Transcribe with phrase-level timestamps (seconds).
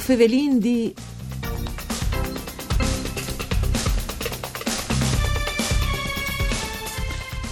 [0.00, 0.92] Fevelin di...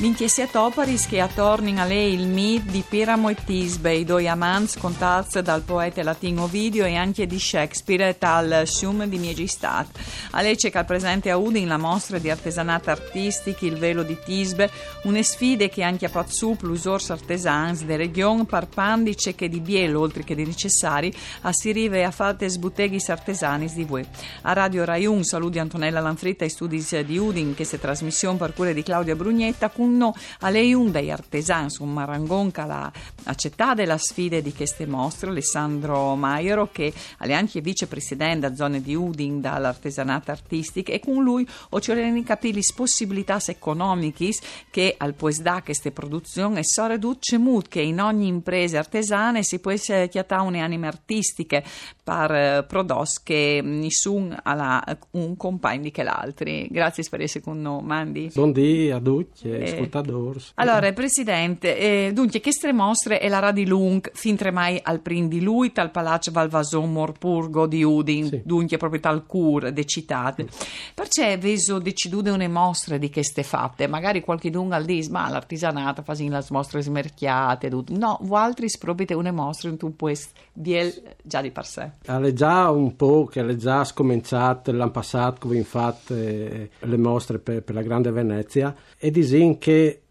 [0.00, 4.78] L'inchiesia Toparis che attornin a lei il mit di Piramo e Tisbe, i due amanti
[4.78, 9.88] contati dal poeta latino Ovidio e anche di Shakespeare tal Sum di Miegistat.
[10.30, 14.16] A lei c'è che presente a Udin la mostra di artesanato artistici, il velo di
[14.24, 14.70] Tisbe,
[15.02, 19.98] une sfide che anche a Pazzu plus ors artesans de region parpandice che di bielo
[19.98, 24.06] oltre che di necessari a si rive a fatte sbuteghis artesanis di voi.
[24.42, 28.54] A Radio Rai 1 saluti Antonella Lanfritta e studi di Udin che se trasmissione per
[28.54, 32.92] cura di Claudia Brugnetta con uno a lei un dei artesani un marangon che ha
[33.24, 38.94] accettato la sfida di queste mostre Alessandro Maiero che è anche vicepresidente a zone di
[38.94, 44.32] Udin dall'artesanato artistico e con lui ho cercato capire le possibilità economiche
[44.70, 49.42] che al pues da queste produzioni e so riduce molto che in ogni impresa artesana
[49.42, 51.62] si può chiatare un'anime artistiche
[52.02, 52.86] per eh, prodotti
[53.22, 56.50] che nessuno ha un compagno di che l'altro.
[56.68, 58.30] Grazie per essere con noi, Mandi.
[58.32, 59.50] Buongiorno a tutti.
[59.50, 60.40] Eh, ascoltatori.
[60.54, 65.40] Allora, Presidente, eh, dunque, queste mostre è la Radi Lung, fin tremai al prin di
[65.40, 68.42] lui, tal Palazzo Valvason Morpurgo di Udin, sì.
[68.44, 70.44] dunque proprio tal cur de citate.
[70.44, 70.46] Mm.
[70.94, 73.86] Perché veso decidude une mostre di queste fatte?
[73.86, 79.30] Magari qualche dunga al dis, ma l'artigianato fa le mostre smerchiate, no, altri proprio une
[79.30, 80.16] mostre in tu puoi
[80.52, 80.92] biel
[81.22, 81.90] già di per sé.
[82.02, 87.38] È già un po' che è già scominciato l'anno passato, come infatti eh, le mostre
[87.38, 89.67] per, per la Grande Venezia, e disin che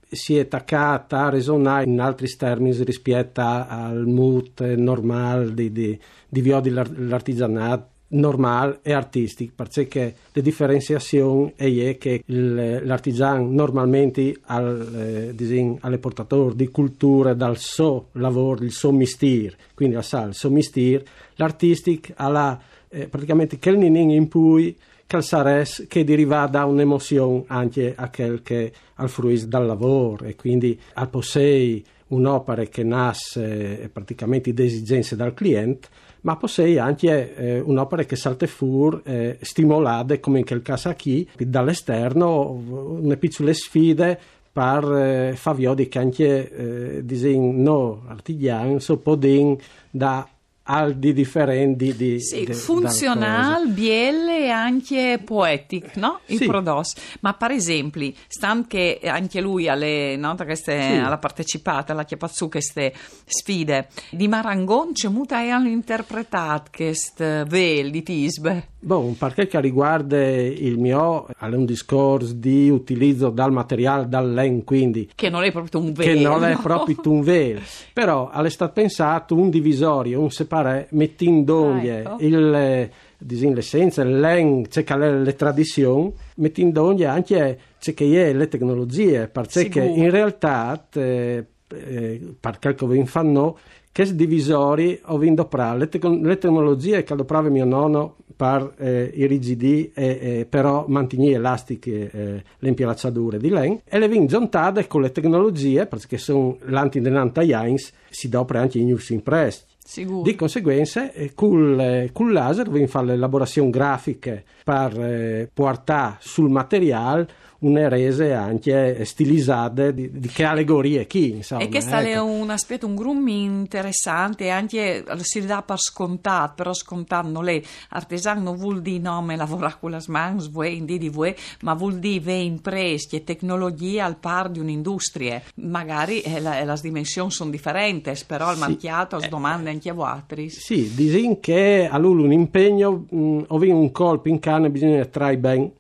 [0.10, 6.00] si è attaccata a risuonare in altri termini rispetto al mood normale di, di,
[6.30, 15.78] di via dell'artigianato normale e artistico, perché la differenziazione è che l'artigiano normalmente al, eh,
[15.82, 21.06] alle portatori di cultura dal suo lavoro, il suo mestiere, quindi al il suo mestiere,
[21.36, 28.10] l'artistico ha eh, praticamente quel ninin in cui calzares che deriva da un'emozione anche a
[28.10, 35.16] quel che al fruis dal lavoro e quindi al possei un'opera che nasce praticamente esigenze
[35.16, 35.88] dal cliente
[36.22, 41.28] ma possei anche eh, un'opera che salte fuori eh, stimolate come in quel caso qui
[41.38, 44.20] dall'esterno una piccole sfide
[44.52, 45.56] per eh, far
[45.88, 49.56] che anche eh, disegno artigiani so podin
[49.90, 50.28] da
[50.70, 56.20] al di differenti di, sì, funzional, bielle e anche poetic, no?
[56.26, 56.46] Il sì.
[56.46, 56.94] prodos.
[57.22, 60.98] Ma per esempio, stan che anche lui alle, no, queste, sì.
[60.98, 62.94] alla partecipato alla chiapazzu queste
[63.26, 68.68] sfide, di Marangon c'è muta e hanno interpretato queste vel di Tisbe?
[68.88, 74.64] Bon, perché che riguarda il mio, è un discorso di utilizzo dal materiale, dal len,
[74.64, 75.10] quindi...
[75.14, 76.14] Che non è proprio un velo.
[76.14, 77.60] Che non è proprio un velo.
[77.92, 82.16] Però è stato pensato un divisorio, un separé, mettendo ah, ecco.
[82.20, 88.48] il disin l'essenza, il len, c'è che le tradizioni, mettendo anche c'è che è le
[88.48, 93.58] tecnologie, perché in realtà, eh, eh, per quel che vi fanno,
[93.92, 99.92] che divisori ho vinto le, te- le tecnologie che adoprava mio nonno per eh, irrigidire
[99.96, 105.02] e eh, però mantenere elastiche eh, le impialacciature di len e le vin giuntate con
[105.02, 110.22] le tecnologie perché sono l'antidenanta Jains si dopre anche in use impress Sicuro.
[110.22, 116.50] Di conseguenza, eh, col, eh, col laser vi fa l'elaborazione grafica per eh, portare sul
[116.50, 117.26] materiale
[117.60, 122.24] une rese anche stilizzate di, di che allegorie chi insomma e che sta ecco.
[122.24, 128.58] un aspetto un grummi interessante anche si dà per scontato però scontando lei artesano non
[128.58, 133.18] vuol dire nome lavorare con la smans voi di voi ma vuol dire ve imprese
[133.18, 138.56] e tecnologie al par di un'industria magari eh, la, le dimensioni sono differenti però il
[138.56, 138.60] sì.
[138.60, 143.58] marchiato eh, domanda anche a voi sì disin che a lui un impegno mh, o
[143.58, 145.72] un colpo in canne bisogna trarre ben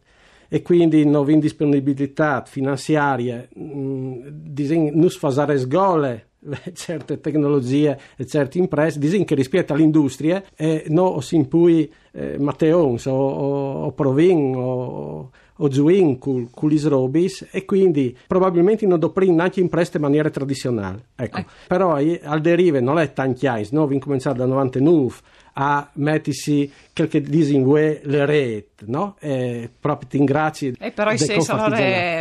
[0.47, 4.27] e quindi non indisponibilità finanziaria, mm,
[4.93, 6.27] non fare sgole
[6.73, 13.05] certe tecnologie e certe imprese, dicono che rispetto all'industria eh, non si impui eh, Matteons
[13.05, 16.49] o, o, o Provin o, o Zuin con
[16.83, 21.03] robis e quindi probabilmente non doprin anche in preste maniere tradizionali.
[21.15, 21.39] Ecco.
[21.39, 21.45] Eh.
[21.67, 23.87] Però al derive non è anni, no?
[23.87, 24.79] Vi cominciare dal 99
[25.59, 29.15] a mettersi quel che disingue le reti, no?
[29.19, 30.75] E proprio ti ringrazi.
[30.79, 31.67] E però i sei sono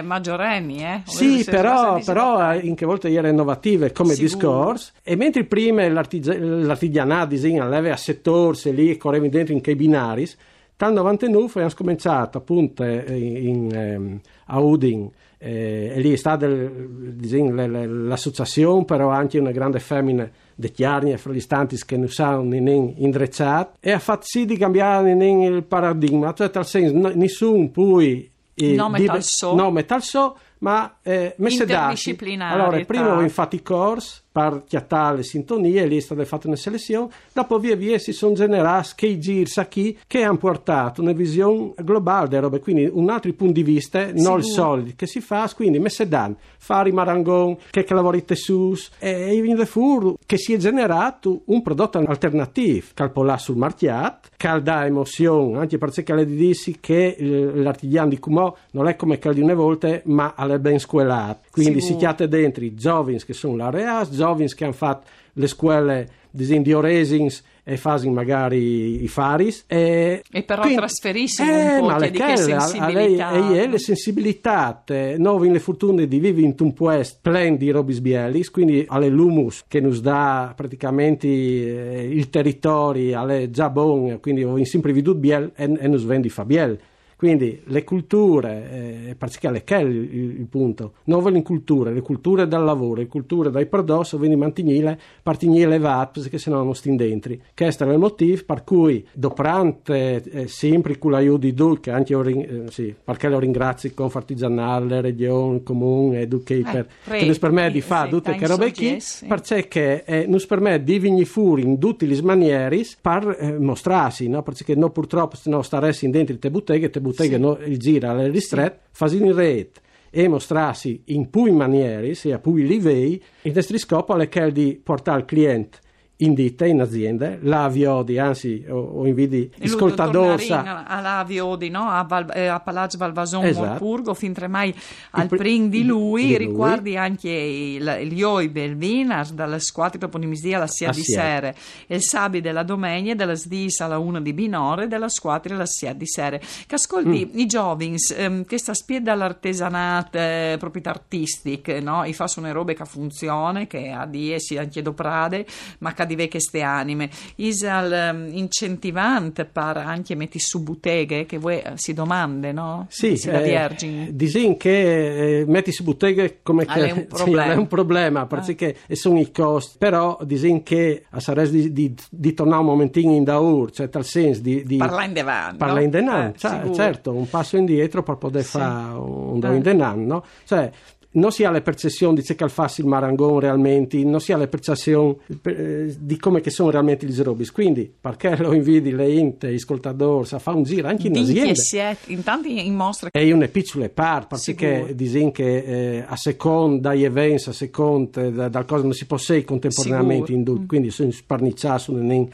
[0.03, 1.03] maggiorenni, eh?
[1.05, 4.27] Sì, però, però in che volte era innovative come Sicuro.
[4.27, 4.93] discorso.
[5.03, 10.27] E mentre prima l'artigianato disegna leve a settorsi lì, correvi dentro in quei binari,
[10.75, 16.47] dal 99 abbiamo cominciato appunto in, in, ehm, a Udin eh, e lì è stata
[16.47, 22.55] l'associazione però anche una grande femmina de chiarni e fra gli stanti che non sanno
[22.55, 28.29] in indrecciati e ha fatto sì di cambiare il paradigma, cioè tal senso nessuno poi
[28.55, 33.57] eh, nome tal so, nome tal so ma eh, messe dati allora prima ho infatti
[33.57, 37.97] i corsi per chiattare le sintonie, lì è stata fatta una selezione, dopo via via
[37.97, 42.87] si sono generati che giri qui che hanno portato una visione globale delle robe, quindi
[42.93, 46.91] un altro punto di vista, non il solito che si fa, quindi messe dan, fare
[46.91, 52.89] i marangon, che lavori tessus, e in fur che si è generato un prodotto alternativo,
[52.93, 58.87] calpolà sul marchiat, che dà emozione, anche perché le dissi che l'artigiano di Cumò non
[58.87, 62.75] è come che di una volta, ma è ben squelato, quindi si chiate dentro i
[62.75, 69.03] giovani che sono l'area, giovani che hanno fatto le scuole di Oresins e fanno magari
[69.03, 73.33] i faris e, e però quindi, trasferissimo eh, un po' di che sensibilità.
[73.33, 74.85] e, e, le sensibilità
[75.17, 79.65] noi le fortune di vivere in un puest plen di robis bielis quindi alle lumus
[79.67, 85.51] che ci dà praticamente eh, il territorio alle già bon quindi ho sempre veduto biel
[85.57, 86.79] e, e nos vendi fa biel
[87.17, 92.47] quindi le culture, eh, particolare che è il, il, punto, non le culture, le culture
[92.47, 96.99] dal lavoro, le culture dai prodotti, quindi mantignile, partignile vat, perché se no non stiamo
[96.99, 97.35] dentro.
[97.55, 102.23] Questo è il motivo per cui, doprante eh, sempre con l'aiuto di Duc, anche io,
[102.23, 107.81] eh, sì, perché lo ringrazio con Fartigianale, Regione, Comune, Educator, eh, che ci permette di
[107.81, 112.21] fare tutte queste robe qui, perché eh, ci permette di venire fuori in tutti gli
[112.21, 114.43] manieri per eh, mostrarsi, no?
[114.43, 117.77] perché noi purtroppo se no staressimo dentro le botteghe, te botteghe sì.
[117.79, 118.89] gira alle ristret, sì.
[118.93, 119.81] fasi in rete
[120.11, 125.21] e mostrarsi in pui manieri, sia pui livei, il nostro scopo è che di portare
[125.21, 125.79] il cliente
[126.19, 130.51] in ditte, in aziende, l'Aviodi, anzi, o, o invidi ascoltadores.
[130.51, 131.83] All'Aviodi, no?
[131.91, 133.67] a, Val, eh, a Palazzo Valvason esatto.
[133.67, 134.75] Morpurgo, fin tremai
[135.11, 136.99] al pr- prin di lui, di riguardi lui.
[136.99, 141.55] anche il, il Ioibe, il Vinas, dalle squadre toponimisia alla Sia di Sere,
[141.89, 146.07] il Sabi della Domenica, della Sdis alla Una di Binore, della squadra alla Sia di
[146.07, 146.41] Sere.
[146.67, 147.39] Che ascolti mm.
[147.39, 152.05] i Jovins, ehm, che sta spieda all'artesanat, eh, proprietà artistic, no?
[152.05, 155.45] I fa sono robe che funzione, che a di essi anche doprade,
[155.81, 157.11] ma che di queste anime.
[157.37, 162.87] Isal um, incentivante per anche metti su botteghe che voi eh, si domande, no?
[162.89, 167.45] Sì, si eh, disin che eh, metti su botteghe come ah, che è un problema,
[167.45, 168.27] sì, è un problema ah.
[168.27, 168.95] perché ah.
[168.95, 173.25] sono i costi, però disin che a sarebbe di, di, di, tornare un momentino in
[173.25, 175.81] daur, cioè tal senso di, di parla in devan, parla no?
[175.81, 178.59] in denan, eh, cioè, certo, un passo indietro per poter sì.
[178.59, 180.25] fare un do in denan, no?
[180.45, 180.71] Cioè,
[181.17, 184.37] non si ha la percezione di ciò che fa il marangon realmente, non si ha
[184.37, 187.51] la percezione eh, di come che sono realmente gli robis.
[187.51, 191.55] Quindi, perché lo invidi le inte, gli ascoltatori, a fare un giro anche in azienda.
[191.55, 193.11] Siete, intanto in mostra.
[193.11, 198.49] E una piccola parte, perché dicono che eh, a seconda dagli eventi, a seconda da,
[198.49, 200.67] da cosa non si può sei contemporaneamente in due, mm.
[200.67, 201.75] quindi sono sparnicciati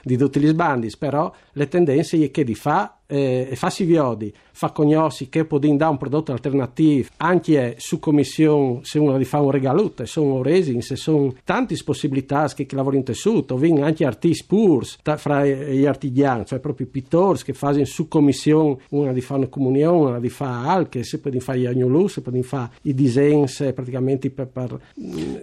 [0.02, 4.32] di tutti gli sbandi, però le tendenze è che di fa eh, e farsi viodi,
[4.52, 7.08] fa cognossi che può dare un prodotto alternativo.
[7.18, 11.76] Anche su commissione se uno gli fa un regalo, se sono resi, se sono tante
[11.84, 16.86] possibilità che, che lavorano in tessuto, vengono anche artisti purs fra gli artigiani, cioè proprio
[16.86, 21.18] pittori che fanno su commissione, una di fa una comunione, una di fa alche, se
[21.18, 24.46] poi fare gli agnolù, se poi fare i disegni praticamente per...
[24.46, 24.80] per...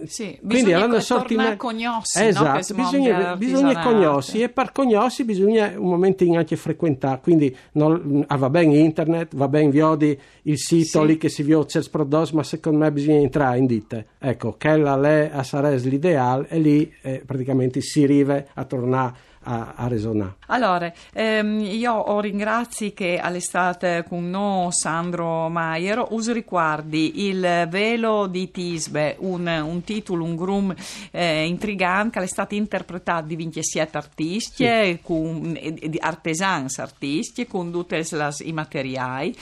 [0.06, 2.82] Sì, quindi hanno sorti a cognossi, esatto, no?
[2.82, 8.50] bisogna, bisogna cognossi e per cognossi bisogna un momento anche frequentare, quindi non, ah, va
[8.50, 11.06] bene internet, va bene viodi il sito sì.
[11.06, 14.06] lì che si vede certi prodotti, ma secondo me bisogna entrare in ditte.
[14.18, 19.28] Ecco, che la lei a Sares l'ideale e lì eh, praticamente si arriva a tornare
[19.44, 20.36] a, a resonare.
[20.46, 28.26] Allora, ehm, io ho ringrazi che all'estate con noi Sandro Maier us ricordi il velo
[28.26, 30.74] di Tisbe, un, un titolo, un grum
[31.10, 34.98] eh, intrigante che è stato interpretato di 27 artisti, sì.
[35.02, 38.04] con, di artesans artisti, con tutte
[38.40, 39.34] i materiali,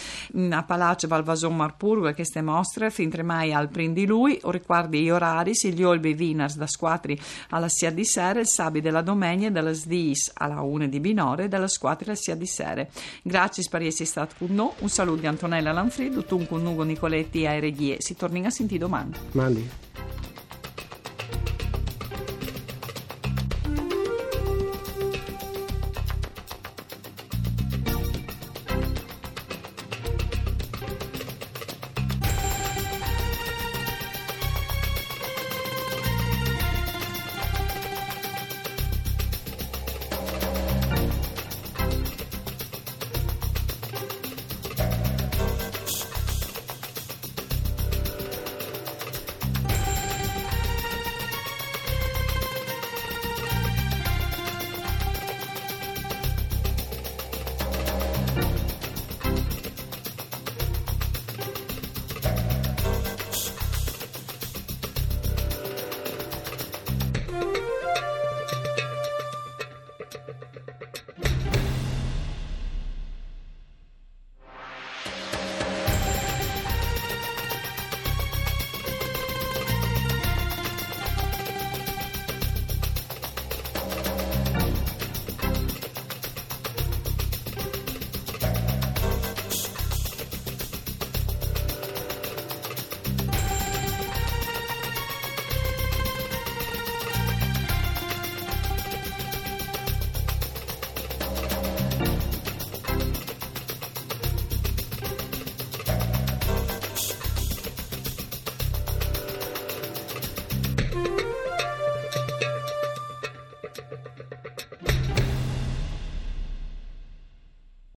[0.51, 5.11] a Palazzo Valvason Marpurgo queste mostre, fin mai al prin di lui, o ricordi gli
[5.11, 7.19] orari, gli olbe vinars da squatri
[7.51, 11.49] alla sia di sera, il sabi della domenica e della dis alla 1 di Binore
[11.49, 12.91] dalla squadra sia di sere.
[13.23, 14.71] Grazie per essere stato con noi.
[14.79, 17.97] Un saluto di Antonella Lanfredo, tu con Nugo Nicoletti e Reghie.
[17.99, 19.13] Si torna a sentire domani.
[19.33, 19.88] Mandi.